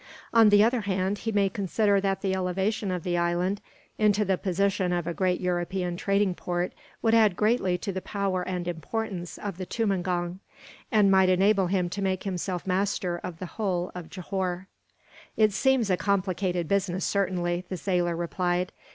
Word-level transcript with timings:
On 0.33 0.49
the 0.49 0.63
other 0.63 0.81
hand, 0.81 1.19
he 1.19 1.31
may 1.31 1.47
consider 1.47 2.01
that 2.01 2.21
the 2.21 2.33
elevation 2.33 2.89
of 2.89 3.03
the 3.03 3.19
island, 3.19 3.61
into 3.99 4.25
the 4.25 4.35
position 4.35 4.91
of 4.91 5.05
a 5.05 5.13
great 5.13 5.39
European 5.39 5.95
trading 5.95 6.33
port, 6.33 6.73
would 7.03 7.13
add 7.13 7.35
greatly 7.35 7.77
to 7.77 7.91
the 7.91 8.01
power 8.01 8.41
and 8.41 8.67
importance 8.67 9.37
of 9.37 9.59
the 9.59 9.65
tumangong, 9.67 10.39
and 10.91 11.11
might 11.11 11.29
enable 11.29 11.67
him 11.67 11.87
to 11.91 12.01
make 12.01 12.23
himself 12.23 12.65
master 12.65 13.19
of 13.23 13.37
the 13.37 13.45
whole 13.45 13.91
of 13.93 14.09
Johore." 14.09 14.65
"It 15.37 15.53
seems 15.53 15.91
a 15.91 15.97
complicated 15.97 16.67
business, 16.67 17.05
certainly," 17.05 17.65
the 17.69 17.77
sailor 17.77 18.15
replied. 18.15 18.71